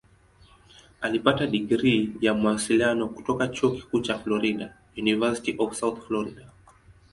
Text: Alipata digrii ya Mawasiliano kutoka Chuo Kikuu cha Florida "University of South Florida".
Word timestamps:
Alipata 1.01 1.47
digrii 1.47 2.13
ya 2.21 2.33
Mawasiliano 2.33 3.07
kutoka 3.09 3.47
Chuo 3.47 3.71
Kikuu 3.71 3.99
cha 3.99 4.19
Florida 4.19 4.73
"University 4.97 5.55
of 5.57 5.75
South 5.75 6.07
Florida". 6.07 6.49